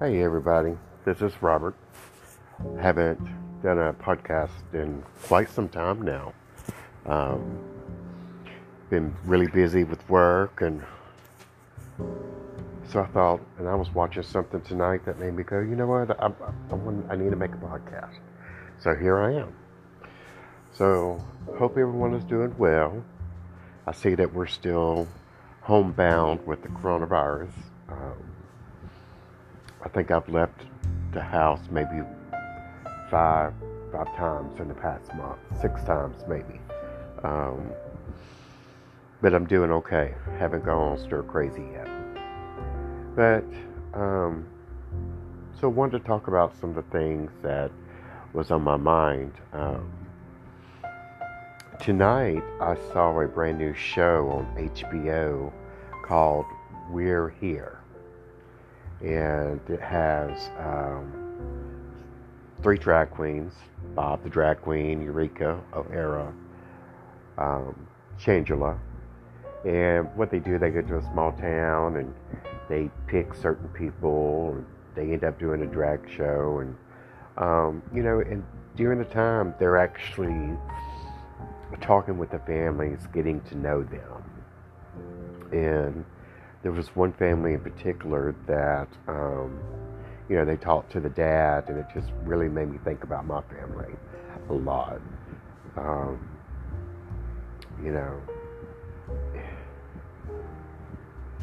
[0.00, 0.76] Hey, everybody.
[1.04, 1.74] This is Robert.
[2.80, 3.18] Haven't
[3.64, 6.32] done a podcast in quite some time now.
[7.04, 7.58] Um,
[8.90, 10.84] been really busy with work, and
[12.88, 15.88] so I thought, and I was watching something tonight that made me go, you know
[15.88, 16.12] what?
[16.22, 18.20] I, I, I, need to make a podcast.
[18.78, 19.52] So here I am.
[20.74, 21.20] So,
[21.58, 23.02] hope everyone is doing well.
[23.84, 25.08] I see that we're still
[25.62, 27.50] homebound with the coronavirus.
[27.88, 28.37] Um,
[29.84, 30.60] I think I've left
[31.12, 32.02] the house maybe
[33.10, 33.52] five
[33.92, 36.60] five times in the past month, six times maybe.
[37.22, 37.70] Um,
[39.22, 40.14] but I'm doing okay.
[40.38, 41.88] Haven't gone stir crazy yet.
[43.16, 43.44] But
[43.94, 44.46] um,
[45.58, 47.70] so wanted to talk about some of the things that
[48.32, 49.32] was on my mind.
[49.52, 49.90] Um,
[51.80, 55.52] tonight I saw a brand new show on HBO
[56.04, 56.46] called
[56.90, 57.77] We're Here
[59.00, 61.12] and it has um,
[62.62, 63.54] three drag queens
[63.94, 66.32] Bob the drag queen, Eureka O'Hara,
[67.36, 68.78] um, Shangela.
[69.64, 72.14] And what they do, they go to a small town and
[72.68, 74.54] they pick certain people.
[74.54, 74.66] And
[74.98, 76.76] they end up doing a drag show, and
[77.36, 80.56] um, you know, and during the time, they're actually
[81.80, 84.24] talking with the families, getting to know them,
[85.52, 86.04] and
[86.62, 89.60] there was one family in particular that, um,
[90.28, 93.26] you know, they talked to the dad, and it just really made me think about
[93.26, 93.94] my family
[94.48, 95.00] a lot.
[95.76, 96.28] Um,
[97.82, 98.20] you know,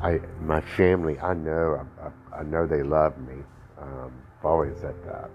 [0.00, 3.36] I my family, I know, I, I know they love me.
[3.78, 5.30] Um, I've always said that.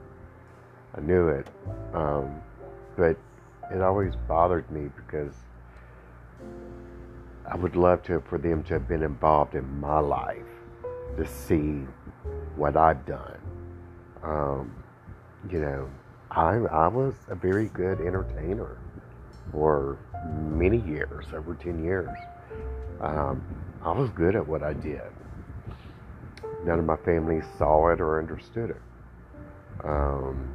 [0.96, 1.48] I knew it,
[1.94, 2.42] um,
[2.98, 3.18] but
[3.72, 5.34] it always bothered me because
[7.50, 10.44] I would love to for them to have been involved in my life
[11.18, 11.86] to see
[12.56, 13.40] what I've done.
[14.24, 14.84] Um,
[15.50, 15.90] you know,
[16.32, 18.78] I I was a very good entertainer
[19.52, 19.98] for
[20.52, 22.10] many years, over ten years.
[23.00, 23.42] Um,
[23.82, 25.02] I was good at what I did.
[26.66, 28.82] None of my family saw it or understood it.
[29.86, 30.54] Um,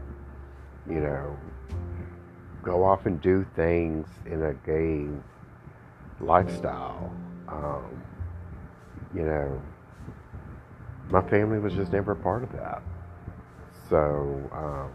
[0.89, 1.39] you know,
[2.63, 5.07] go off and do things in a gay
[6.23, 7.13] lifestyle.
[7.49, 8.03] Um,
[9.15, 9.61] you know,
[11.11, 12.83] my family was just never a part of that.
[13.91, 14.91] So, um,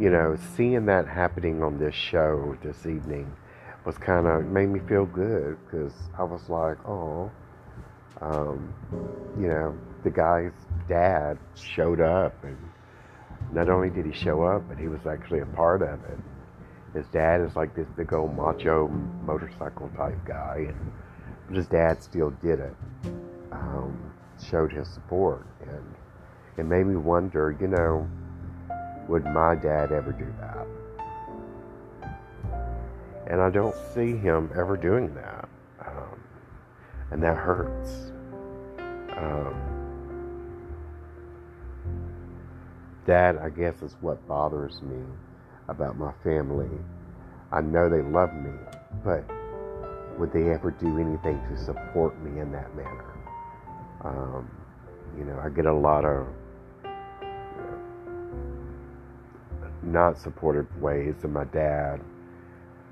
[0.00, 3.30] you know, seeing that happening on this show this evening
[3.84, 7.30] was kind of made me feel good because I was like, oh,
[8.20, 8.72] um,
[9.38, 10.52] you know, the guy's
[10.88, 12.56] dad showed up, and
[13.52, 16.18] not only did he show up, but he was actually a part of it.
[16.94, 18.88] His dad is like this big old macho
[19.24, 20.92] motorcycle type guy, and
[21.46, 22.74] but his dad still did it.
[23.50, 25.94] Um, showed his support, and
[26.56, 28.08] it made me wonder, you know,
[29.08, 30.66] would my dad ever do that?
[33.26, 35.48] And I don't see him ever doing that,
[35.86, 36.20] um,
[37.10, 38.12] and that hurts.
[39.16, 39.54] Um,
[43.06, 45.02] that, I guess, is what bothers me
[45.68, 46.70] about my family.
[47.50, 48.52] I know they love me,
[49.04, 49.24] but
[50.18, 53.14] would they ever do anything to support me in that manner?
[54.04, 54.50] Um,
[55.16, 56.26] you know, I get a lot of
[59.82, 62.00] not supportive ways, and my dad,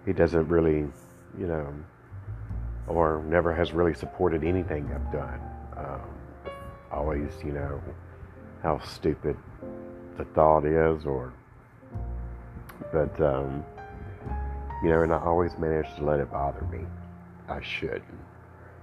[0.04, 0.88] he doesn't really,
[1.38, 1.72] you know,
[2.88, 5.40] or never has really supported anything I've done.
[5.76, 6.00] Um,
[6.90, 7.80] always, you know,
[8.62, 9.36] how stupid
[10.16, 11.32] the thought is, or
[12.92, 13.64] but, um,
[14.82, 16.86] you know, and I always manage to let it bother me.
[17.48, 18.04] I shouldn't.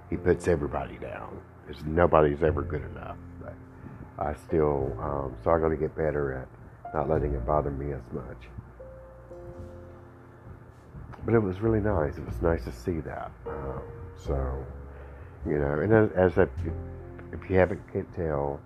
[0.09, 1.41] He puts everybody down.
[1.65, 3.17] There's nobody's ever good enough.
[3.41, 3.55] But
[4.19, 7.93] I still, um, so I got to get better at not letting it bother me
[7.93, 8.49] as much.
[11.25, 12.17] But it was really nice.
[12.17, 13.31] It was nice to see that.
[13.45, 13.81] Um,
[14.15, 14.65] so,
[15.45, 16.47] you know, and as, as I,
[17.33, 18.61] if you haven't can't tell,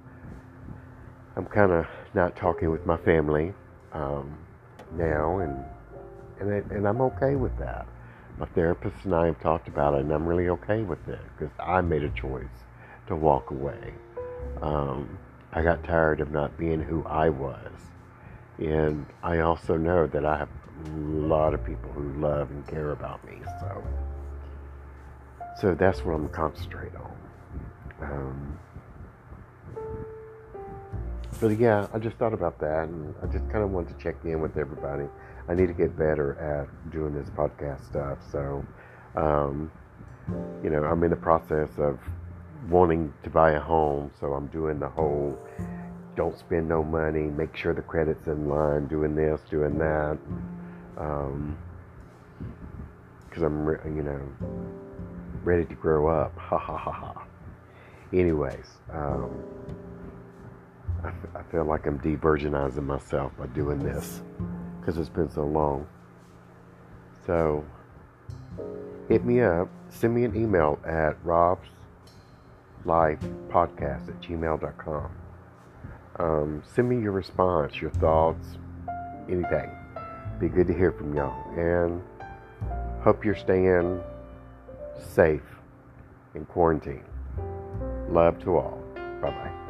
[1.36, 3.54] I'm kind of not talking with my family.
[3.94, 4.38] Um,
[4.94, 5.64] now, and
[6.40, 7.88] and and I'm okay with that.
[8.38, 11.54] My therapist and I have talked about it, and I'm really okay with it because
[11.60, 12.46] I made a choice
[13.08, 13.94] to walk away.
[14.62, 15.18] Um,
[15.54, 17.72] I got tired of not being who I was,
[18.58, 20.50] and I also know that I have
[20.86, 23.40] a lot of people who love and care about me.
[23.60, 23.84] So,
[25.60, 27.31] so that's what I'm concentrating on.
[31.42, 34.16] But yeah, I just thought about that, and I just kind of wanted to check
[34.24, 35.06] in with everybody.
[35.50, 38.20] I need to get better at doing this podcast stuff.
[38.32, 38.64] So,
[39.16, 39.72] um,
[40.64, 42.00] you know, I'm in the process of
[42.70, 45.38] wanting to buy a home, so I'm doing the whole
[46.16, 50.18] don't spend no money, make sure the credit's in line, doing this, doing that.
[50.98, 51.58] Um,
[53.28, 54.22] because I'm, re- you know,
[55.44, 56.38] ready to grow up.
[56.38, 57.26] Ha ha ha ha.
[58.12, 59.32] Anyways, um,
[61.04, 64.22] I, f- I feel like I'm de-virginizing myself by doing this
[64.80, 65.88] because it's been so long.
[67.26, 67.64] So,
[69.08, 69.70] hit me up.
[69.90, 71.70] Send me an email at rob's
[72.86, 73.20] life
[73.50, 75.12] podcast at gmail.com.
[76.18, 78.58] Um, send me your response, your thoughts,
[79.30, 79.70] anything.
[80.40, 81.44] Be good to hear from y'all.
[81.58, 82.02] And
[83.04, 84.02] hope you're staying
[85.00, 85.44] safe
[86.36, 87.04] in quarantine.
[88.10, 88.84] Love to all.
[89.22, 89.61] Bye bye.